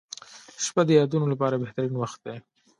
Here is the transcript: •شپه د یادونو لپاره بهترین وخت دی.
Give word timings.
•شپه 0.63 0.81
د 0.85 0.89
یادونو 0.99 1.25
لپاره 1.33 1.59
بهترین 1.63 1.93
وخت 1.97 2.19
دی. 2.25 2.37